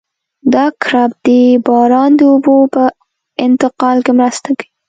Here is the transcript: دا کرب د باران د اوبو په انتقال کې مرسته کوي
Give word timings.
دا 0.53 0.65
کرب 0.83 1.11
د 1.25 1.27
باران 1.65 2.11
د 2.19 2.21
اوبو 2.31 2.55
په 2.73 2.83
انتقال 3.45 3.97
کې 4.05 4.11
مرسته 4.19 4.49
کوي 4.57 4.67